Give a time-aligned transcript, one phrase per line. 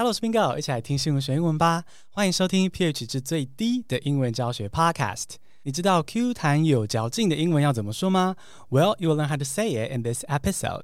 [0.00, 1.84] Hello，我是 Bingo，一起来听新闻学英文吧。
[2.08, 5.34] 欢迎收听 pH 值最低的英文教学 Podcast。
[5.64, 8.34] 你知道 Q 弹有嚼劲的英文要怎么说吗
[8.70, 10.80] ？Well, you will learn how to say it in this episode.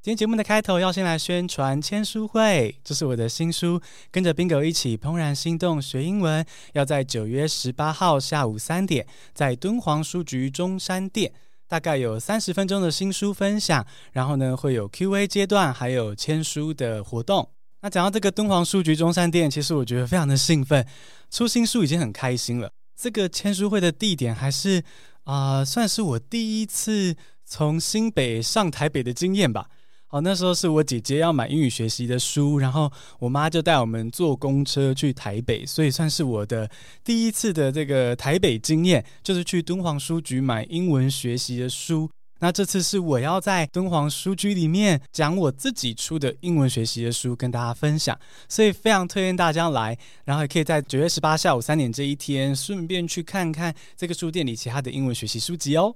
[0.00, 6.46] 今天节目的开头要先来宣传签书会，这是我的新书，跟着 Bingo 一起怦然心动学英文。
[6.74, 9.04] 要在九月十八号下午三点，
[9.34, 11.32] 在敦煌书局中山店。
[11.66, 17.50] 大概有三十分钟的新书分享，然后呢，会有 Q&A 阶段，还有签书的活动。
[17.84, 20.86] 那讲到这个敦煌书局中山店，其实我觉得非常的兴奋，
[21.30, 22.70] 出新书已经很开心了。
[22.96, 24.82] 这个签书会的地点还是
[25.24, 29.66] 啊、算是我第一次从新北上台北的经验吧。
[30.10, 36.70] 哦，那时候是我姐姐要买英语学习的书，然后我妈就带我们坐公车去台北，所以算是我的
[37.02, 42.08] 第一次的这个台北经验，就是去敦煌书局买英文学习的书。
[42.42, 48.18] 那这次是我要在敦煌书局里面讲我自己出的英文学习的书，跟大家分享，
[48.48, 55.94] 所以非常推荐大家来，然后也可以在九月十八下午三点这一天，顺便去看看这个书店里其他的英文学习书籍哦。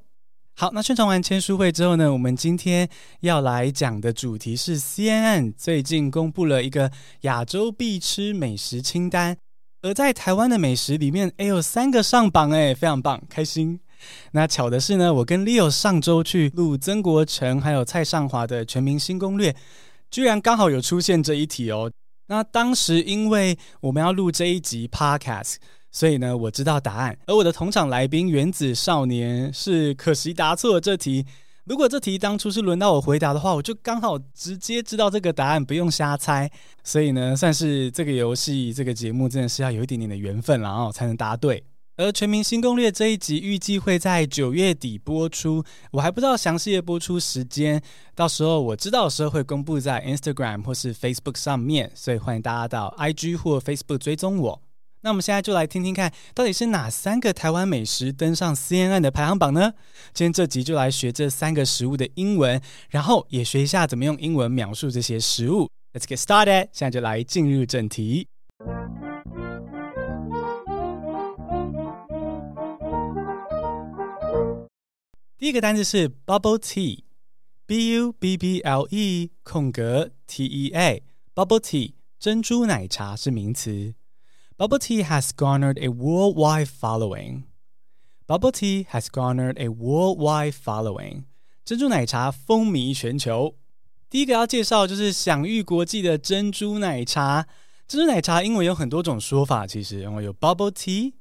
[0.54, 2.88] 好，那宣传完签书会之后呢，我们今天
[3.22, 9.36] 要来讲的主题是 CNN 最近公布了一个亚洲必吃美食清单，
[9.82, 13.80] 而在台湾的美食里面，哎，有三个上榜，哎，非常棒，开心。
[14.32, 19.54] 那巧的是呢，我跟 Leo 上周去录曾国城还有蔡尚华的全明星攻略，
[20.10, 21.90] 居然刚好有出现这一题哦。
[22.28, 25.56] 那当时因为我们要录这一集 Podcast。
[25.92, 31.24] 所以呢，我知道答案，而我的同场来宾原子少年是可惜答错了这题。
[31.64, 36.50] 如果这题当初是轮到我回答的话，我就刚好直接知道这个答案，不用瞎猜。
[36.84, 41.64] 所以呢，算是这个游戏、这个节目真的是要有一点点的缘分，然后才能答对。
[41.98, 47.80] 而《全民新攻略》这一集预计会在九月底播出，我还不知道详细的播出时间，
[48.14, 54.62] 到时候我知道的时候会公布在 Instagram 或是 Facebook 上面，所以欢迎大家到 IG 或 Facebook 追踪我。
[55.00, 59.72] 那我们现在就来听听看，到底是哪三个台湾美食登上 CNN 的排行榜呢？
[60.12, 62.60] 今天这集就来学这三个食物的英文，
[62.90, 65.70] 然后也学一下怎么用英文描述这些食物。
[65.94, 68.28] Let's get started，现在就来进入正题。
[75.38, 83.94] 第一个单词是 bubble tea，b u b b l e 空格 t e a，bubble tea 珍珠奶茶是名词。
[84.56, 87.42] Bubble tea has garnered a worldwide following.
[88.26, 91.24] Bubble tea has garnered a worldwide following.
[91.66, 93.58] 珍珠奶茶风靡全球。
[94.08, 97.46] 第一个要介绍就是享誉国际的珍珠奶茶。
[97.86, 101.12] 珍珠奶茶英文有很多种说法，其实有 bubble tea、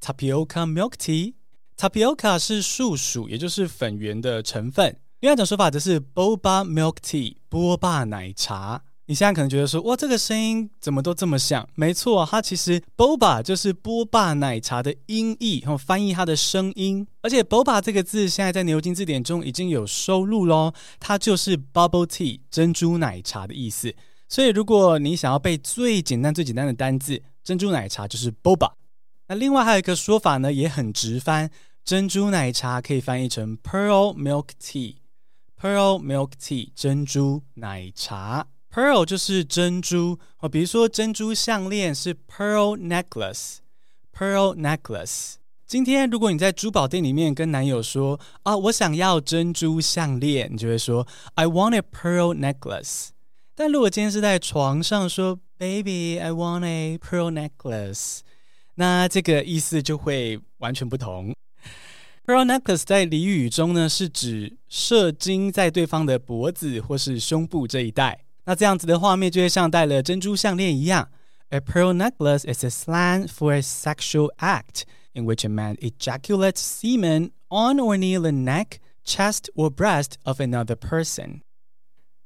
[0.00, 1.34] tapioca milk tea。
[1.82, 4.96] Tapioca 是树薯，也就是粉圆的成分。
[5.18, 8.84] 另外一种说法则是 boba milk tea，波霸奶茶。
[9.06, 11.68] 你现在可能觉得说，哇，这个声音怎么都这么像？
[11.74, 17.04] 没错，它其实 boba 就是波霸奶茶的音译，然后翻译它的声音。
[17.20, 23.92] 而且 boba 这个字现在在牛津字典中已经有收录喽，它就是 bubble tea 珍珠奶茶的意思。
[24.28, 28.70] 所以如果你想要背最简单最简单的单字，珍珠奶茶就是 boba。
[29.26, 31.50] 那另外还有一个说法呢，也很直翻，
[31.84, 38.46] 珍珠奶茶可以翻译成 pearl milk tea，pearl milk tea 珍珠奶茶。
[38.72, 45.34] Pearl 就是珍珠哦，比如说珍珠项链是 pearl necklace，pearl necklace。
[45.66, 53.08] 今天如果你在珠宝店里面跟男友说啊，我想要珍珠项链，你就会说 I want a pearl necklace。
[53.56, 58.20] 但如果今天是在床上说 Baby I want a pearl necklace，
[58.76, 61.34] 那这个意思就会完全不同。
[62.24, 68.24] Pearl necklace 在俚语中呢，是指射精在对方的脖子或是胸部这一带。
[68.44, 71.08] 那这样子的画面就会像戴了珍珠项链一样。
[71.50, 77.30] A pearl necklace is a slang for a sexual act in which a man ejaculates semen
[77.48, 81.40] on or near the neck, chest or breast of another person。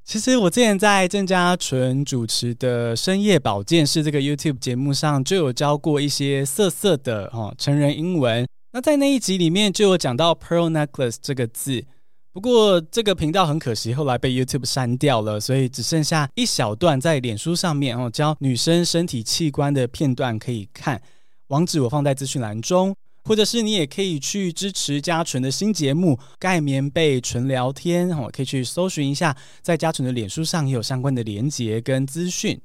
[0.05, 8.47] 其实我之前在郑家纯主持的深夜保健室这个 YouTube 节目上就有教过一些色色的哦成人英文。
[8.71, 11.85] 那在那一集里面就有讲到 pearl necklace 这个字。
[12.33, 21.01] 不过这个频道很可惜，后来被 YouTube 删掉了，所以只剩下一小段在脸书上面哦，教女生身体器官的片段可以看。
[21.47, 32.61] 网址我放在资讯栏中，或者是你也可以去支持嘉纯的新节目《盖棉被纯聊天》哦，可以去搜寻一下，在嘉纯的脸书上也有相关的连结跟资讯。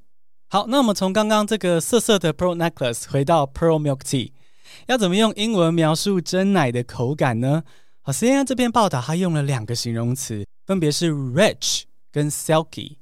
[0.49, 4.33] 好，那我们从刚刚这个色色的 Pearl Necklace 回到 Pearl Milk Tea，
[4.87, 7.63] 要怎么用英文描述真奶的口感呢？
[8.01, 12.97] 好，CNN 这篇报道，它用了两个形容词，分别是 rich 跟 silky。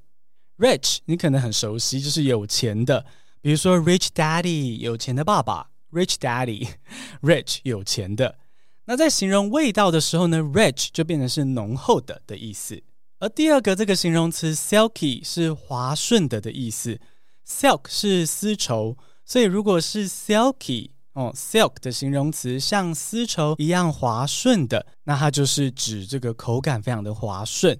[0.58, 3.06] Rich 你可能很熟悉，就是有钱的，
[3.40, 8.38] 比如说 Rich Daddy 有钱的爸爸，Rich Daddy，Rich 有钱的。
[8.84, 12.82] 那在形容味道的时候呢，Rich 就变成是浓厚的的意思。
[13.20, 17.00] 而第二个这个形容词 Silky 是滑顺的的意思
[17.46, 20.90] ，Silk 是丝绸，所以如果是 Silky。
[21.20, 27.78] 哦，silk 的形容词像丝绸一样滑顺的，那它就是指这个口感非常的滑顺。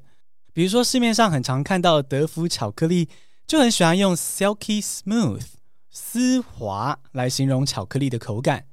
[0.53, 3.09] 比如说市面上很常看到德芙巧克力，
[3.47, 5.41] 就很喜欢用 silky smooth
[5.91, 8.67] 丝滑来形容巧克力的口感。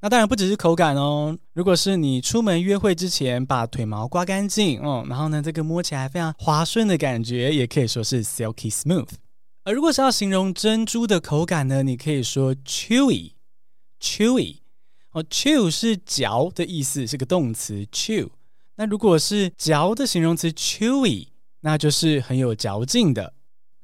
[0.00, 9.10] 那当然不只是口感哦，如果是你出门约会之前把腿毛刮干净哦，然后呢这个摸起来非常滑顺的感觉，也可以说是 silky smooth。
[9.64, 13.32] 而如果是要形容珍珠的口感呢，你可以说 chewy。
[14.00, 14.56] Chewy
[15.12, 18.28] 哦，chew 是嚼的意思，是个动词 chew。
[18.76, 21.28] 那如果是嚼的形容词 chewy，
[21.60, 23.34] 那就是很有嚼劲的。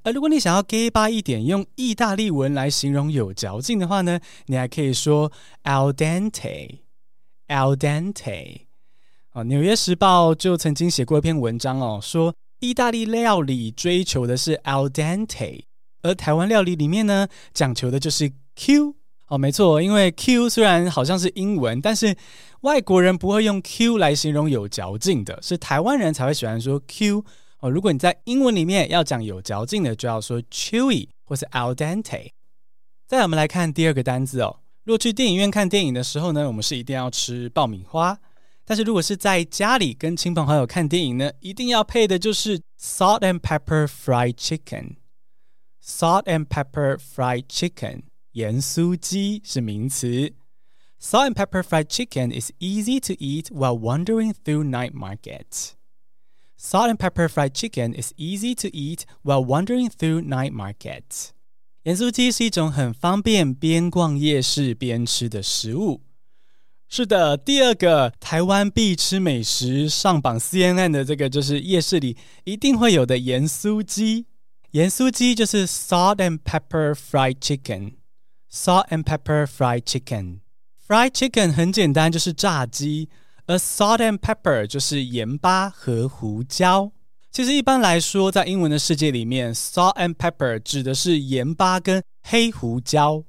[0.03, 5.33] 而如果你想要 gay 巴一点，用意大利文来形容有嚼劲的话呢，你还可以说
[5.65, 8.61] al dente，al dente。
[9.33, 15.65] 哦，《纽约时报》就曾经写过一篇文章哦，说意大利料理追求的是 al dente，
[16.03, 18.95] 而台湾料理里面呢，讲求的就是 Q。
[19.29, 22.17] 哦，没错，因为 Q 虽然好像是英文，但是
[22.61, 27.25] 外国人不会用 Q 来形容有嚼劲的，是台湾人才会喜欢说 Q。
[27.59, 32.31] 哦，如果你在英文里面要讲有嚼劲的，就要说 chewy 或是 al dente。
[33.09, 34.61] 再来，我们来看第二个单字哦。
[34.85, 38.17] 如果去电影院看电影的时候呢，我们是一定要吃爆米花，
[38.65, 44.97] 但是如果是在家里跟亲朋好友看电影呢，一定要配的就是 salt and pepper fried chicken。
[45.83, 48.03] salt and pepper fried chicken。
[48.36, 50.34] 盐酥鸡是名词。
[51.00, 55.72] Salt and pepper fried chicken is easy to eat while wandering through night markets.
[56.58, 61.30] Salt and pepper fried chicken is easy to eat while wandering through night markets.
[61.84, 66.04] 盐酥鸡是一种很方便边逛夜市边吃的食物。
[66.88, 74.28] 是的，第二个台湾必吃美食上榜 CNN 的这个就是夜市里一定会有的盐酥鸡。
[74.72, 77.94] 盐酥鸡就是 salt and pepper fried chicken。
[78.57, 80.41] Salt and pepper fried chicken.
[80.89, 83.11] Fried chicken 很简单，就是炸鸡。
[83.45, 86.91] 而 salt and pepper 就是盐巴和胡椒。
[87.31, 93.25] 其实一般来说，在英文的世界里面，salt and pepper 指的是盐巴跟黑胡椒。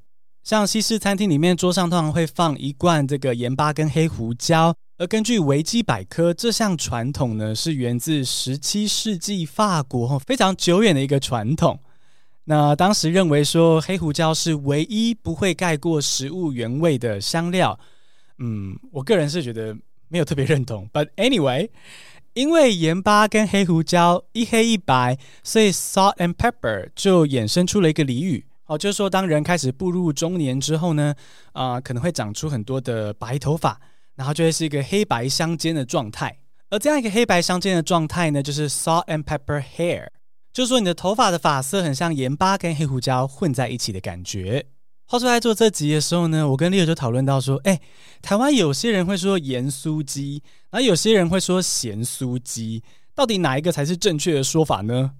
[0.45, 4.73] 像西式餐厅里面，桌上通常会放一罐这个盐巴跟黑胡椒。
[4.97, 11.81] 而根据维基百科，这项传统呢是源自十七世纪法国，非常久远的一个传统。
[12.49, 17.77] 那当时认为说黑胡椒是唯一不会盖过食物原味的香料，
[18.37, 19.75] 嗯，我个人是觉得
[20.07, 20.89] 没有特别认同。
[20.93, 21.67] But anyway，
[22.33, 31.13] 因为盐巴跟黑胡椒一黑一白，所以 salt and pepper 就衍生出了一个俚语，哦，就是说当人开始步入中年之后呢，
[31.51, 33.77] 啊、可能会长出很多的白头发，
[34.15, 36.39] 然后就会是一个黑白相间的状态。
[36.69, 40.07] 而这样一个黑白相间的状态呢，就是 salt and pepper hair。
[40.57, 44.65] 就说，你的头发的发色很像盐巴跟黑胡椒混在一起的感觉。
[45.05, 47.79] 话说在做这集的时候呢，我跟 Leo 就讨论到说，哎，
[48.23, 52.81] 台湾有些人会说盐酥鸡，然后有些人会说咸酥鸡，
[53.13, 55.11] 到底哪一个才是正确的说法呢？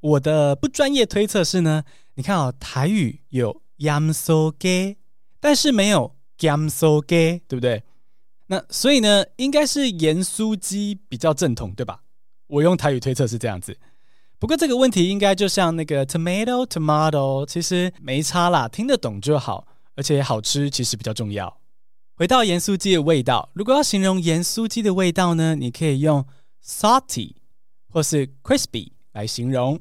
[0.00, 1.82] 我的不专业推测是呢，
[2.16, 4.98] 你看哦，台语有盐酥鸡，
[5.40, 7.82] 但是没有咸酥鸡，对不对？
[8.48, 12.02] 那所以呢，应该是盐酥鸡比较正统，对吧？
[12.48, 13.74] 我用台语推测是这样子。
[14.38, 21.58] 不过这个问题应该就像那个 tomato tomato，其实没差啦，听得懂就好，而且好吃其实比较重要。
[22.14, 26.24] 回到盐酥鸡的味道，如果要形容盐酥鸡的味道呢，你可以用
[26.62, 27.34] salty
[27.88, 29.80] 或是 crispy 来形容。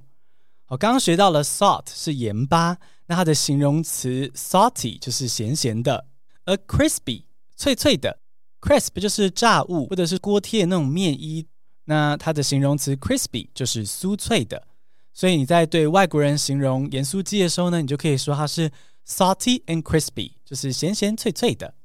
[0.67, 6.07] 我刚刚学到了 salt 是盐巴，那它的形容词 salty 就是咸咸的，
[6.45, 8.19] 而 crispy 脆脆的
[8.62, 11.45] ，crisp 就是炸物或者是锅贴那种面衣。
[11.85, 14.67] 那它的形容词 crispy 就是酥脆的，
[15.13, 18.71] 所以你在对外国人形容盐酥鸡的时候呢，你就可以说它是
[19.07, 21.75] salty and crispy，就是咸咸脆脆的。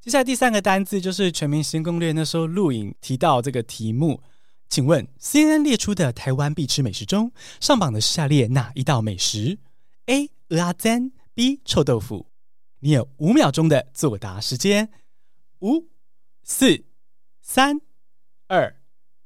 [0.00, 4.20] 接下来第三个单字就是《全明星攻略》那时候录影提到这个题目，
[4.68, 9.58] 请问 CNN 列出的台湾必吃美食中上榜的是下列哪一道美食
[10.06, 10.30] ？A.
[10.48, 11.60] 蚵仔煎，B.
[11.64, 12.26] 臭豆腐。
[12.80, 14.90] 你有五秒钟的作答时间，
[15.60, 15.88] 五、
[16.44, 16.84] 四、
[17.40, 17.80] 三、
[18.46, 18.76] 二。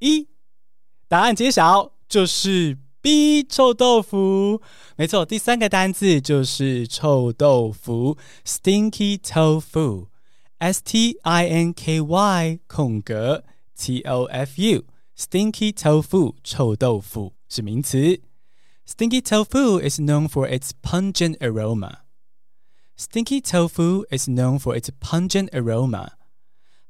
[0.00, 0.28] 一，
[1.08, 4.60] 答案揭晓，就是 B 臭豆腐。
[4.96, 13.44] 没错，第三个单字就是臭豆腐，Stinky Tofu，S T I N K Y 空格
[13.76, 18.20] T O F U，Stinky Tofu 臭豆腐是名词。
[18.86, 21.98] Stinky tofu is known for its pungent aroma.
[22.98, 26.14] Stinky tofu is known for its pungent aroma.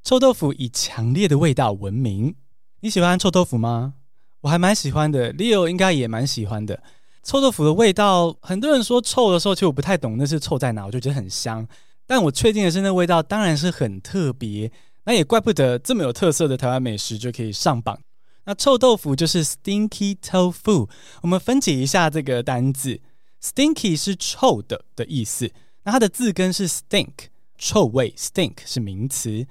[0.03, 2.37] 臭豆腐以强烈的味道闻名。
[2.83, 3.95] 你喜欢臭豆腐吗？
[4.41, 6.83] 我还蛮喜欢的，Leo 应该也蛮喜欢的。
[7.23, 11.69] 臭豆腐的味道，很多人说臭的时候，其实我不太懂那是臭在哪，我就觉得很香。
[12.07, 14.73] 但我确定的是，那味道当然是很特别。
[15.05, 18.01] 那也怪不得这么有特色的台湾美食就可以上榜。
[18.45, 20.89] 那臭豆腐就是 stinky tofu。
[21.21, 23.01] 我们分解一下这个单字
[23.43, 25.53] ，stinky 是臭的的意思。
[25.85, 27.13] 那它的字根是 stink，
[27.59, 29.47] 臭味，stink 是名词。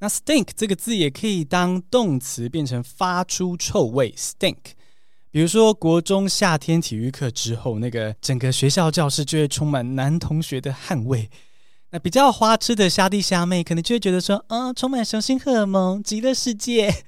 [0.00, 4.56] 那 stink 这个字也可以当动词，变成发出臭味，stink。
[5.30, 11.30] 比如说国中夏天体育课之后，那个整个学校教室就会充满男同学的汗味。
[11.90, 17.04] 那比较花痴的虾弟虾妹可能就会觉得说，啊，充满雄性荷尔蒙，极乐世界。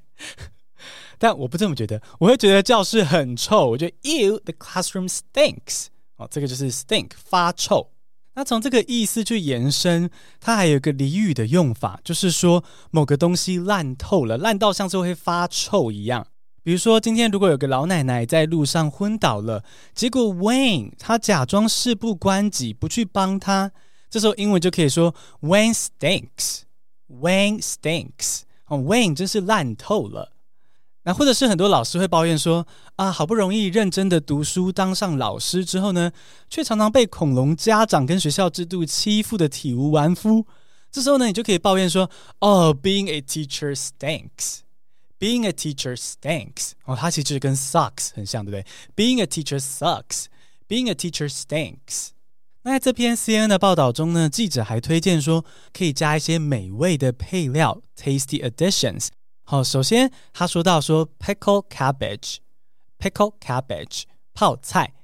[1.19, 3.71] 但我不这么觉得，我会觉得教室很臭。
[3.71, 5.87] 我觉得，Ew，the classroom stinks。
[6.17, 7.91] 哦，这个就是 stink，发臭。
[8.35, 10.11] 那从这个意思去延伸，
[10.41, 16.27] 它还有一个俚语的用法，就是说某个东西烂透了，烂到像是会发臭一样。
[16.63, 23.73] 比如说，今天如果有个老奶奶在路上昏倒了，结果 Wayne 他假装事不关己，不去帮她，
[24.09, 26.61] 这时候英文就可以说 Wayne stinks。
[27.09, 28.43] Wayne stinks。
[28.67, 30.33] 哦，Wayne 真是烂透了。
[31.05, 32.67] 那或者是很多老师会抱怨说
[32.97, 36.13] 啊，好不容易认真的读书当上老师之后呢，
[36.49, 40.47] 却常常被恐龙家长跟学校制度欺负的体无完肤。
[40.91, 46.73] 这时候呢，你就可以抱怨说，哦，being a teacher stinks，being a teacher stinks。
[46.85, 52.09] 哦，它其实跟 sucks 很像，对不对？being a teacher sucks，being a teacher stinks。
[52.65, 59.09] 那在这篇 CNN 的报道中呢，记者还推荐说，可以加一些美味的配料，tasty additions。
[59.45, 64.95] 好，首先他说到说 pickle cabbage，pickle cabbage 泡菜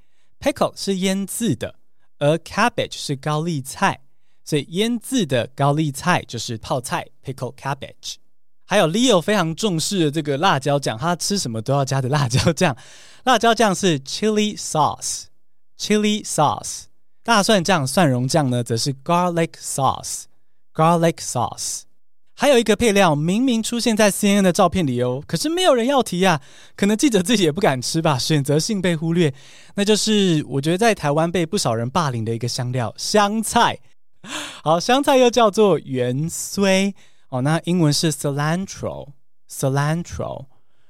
[0.40, 1.74] ，pickle 是腌制的，
[2.18, 4.00] 而 cabbage 是高丽菜，
[4.44, 8.16] 所以腌制的高丽菜就是泡菜 pickle cabbage。
[8.64, 12.76] 还有 Leo 非常重视的这个辣椒酱，他吃什么都要加的辣椒酱，
[13.24, 16.84] 辣椒酱是 chili sauce，chili sauce。
[17.22, 21.82] 大蒜酱、蒜蓉酱呢，则是 garlic sauce，garlic sauce。
[22.40, 26.40] 还有一个配料，明明出现在 CNN 的照片里哦，可是没有人要提啊。
[26.76, 29.34] 可能记者自己也不敢吃吧，选择性被忽略。
[29.74, 33.80] 那就是我觉得在台湾被不少人霸凌的一个香料——香菜。
[34.62, 36.94] 好，香菜又叫做芫荽
[37.30, 40.46] 哦，那英文是 cilantro，cilantro。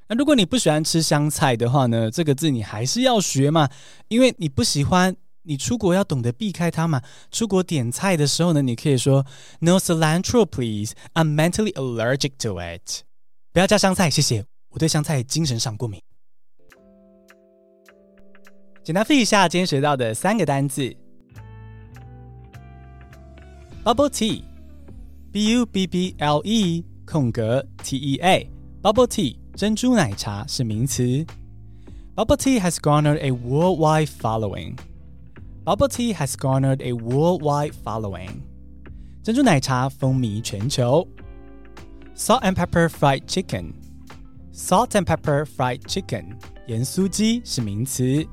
[0.09, 3.71] 那如果你不喜欢吃香菜的话呢，这个字你还是要学嘛，
[4.09, 5.17] 因为你不喜欢。
[5.49, 7.03] 你出国要懂得避开它嘛。
[7.31, 9.25] 出国点菜的时候呢，你可以说
[9.61, 10.93] “No cilantro, please.
[11.15, 13.03] I'm mentally allergic to it.”
[13.53, 14.45] 不要加香菜，谢谢。
[14.69, 16.01] 我对香菜精神上过敏。
[18.85, 20.95] 简单复习一下今天学到的三个单字
[23.83, 24.45] ：bubble tea，b-u-b-b-l-e
[27.07, 31.25] 空格 t-e-a，bubble tea 珍珠奶茶是名词。
[32.15, 34.77] Bubble tea has garnered a worldwide following.
[35.68, 38.42] Bubble tea has garnered a worldwide following.
[39.24, 41.08] 珍珠奶茶风靡全球。
[42.16, 43.74] Salt and pepper fried chicken.
[44.54, 46.38] Salt and pepper fried chicken.
[46.68, 48.28] 盐酥鸡是名词。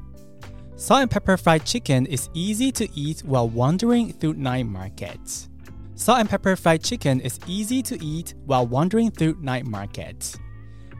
[0.76, 5.48] Salt and pepper fried chicken is easy to eat while wandering through night markets.
[5.94, 10.34] Salt and pepper fried chicken is easy to eat while wandering through night markets.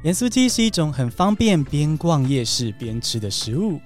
[0.02, 3.80] 盐酥鸡是一种很方便边逛夜市边吃的食物。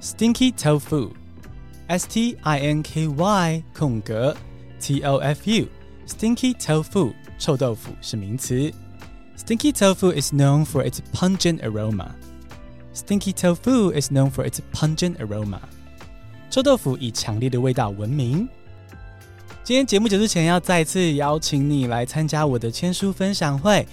[0.00, 1.12] Stinky tofu.
[1.87, 4.35] S T I N K Y 空格
[4.79, 8.71] T O F U，Stinky tofu 臭豆腐是名词。
[9.37, 12.09] Stinky tofu is known for its pungent aroma.
[12.93, 15.59] Stinky tofu is known for its pungent aroma.
[16.49, 18.47] 臭豆腐以强烈的味道闻名。
[19.63, 23.87] 今天节目结束前，要再次邀请你来参加我的签书分享会。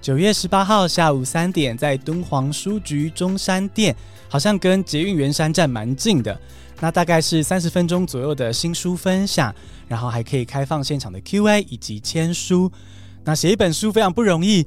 [0.00, 3.94] 九月十八号下午三点，在敦煌书局中山店，
[4.30, 6.38] 好像跟捷运圆山站蛮近的。
[6.80, 9.54] 那大概是三十分钟左右的新书分享，
[9.86, 12.72] 然后还可以开放现场的 Q&A 以及签书。
[13.24, 14.66] 那写一本书非常不容易，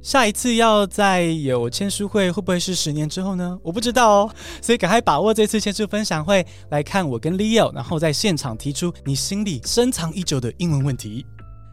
[0.00, 3.58] 下一次要再有签书会，会不会是十年之后呢？
[3.62, 11.26] 我不知道哦，所以赶快把握这次签书分享会来看我跟 Leo，然后在现场提出你心里深藏已久的英文问题。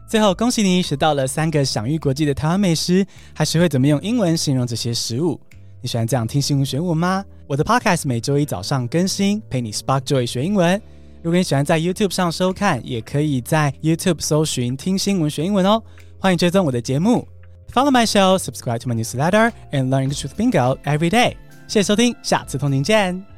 [0.08, 5.38] 最后，恭喜你学到了三个享誉国际的台湾美食，还学会怎么用英文形容这些食物。
[5.82, 7.22] 你喜欢这样听新闻学英文吗？
[7.46, 10.80] 我的 Podcast 每周一早上更新，陪你 Spark Joy 学英文。
[11.22, 15.82] 如果你喜欢在 YouTube 上收看，也可以在 YouTube 搜寻听新闻学英文哦。
[16.18, 17.28] 欢迎追踪我的节目
[17.70, 21.36] ，Follow my show，Subscribe to my newsletter，and learn English with Bingo every day。
[21.66, 23.37] 谢谢收听，下次通勤见。